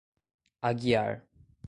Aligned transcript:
Aguiar 0.69 1.29